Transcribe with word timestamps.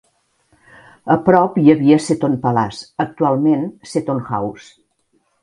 A 1.15 1.17
prop 1.27 1.59
hi 1.63 1.69
havia 1.73 1.99
Seton 2.07 2.39
Palace, 2.47 2.89
actualment 3.07 3.69
Seton 3.93 4.25
House. 4.33 4.69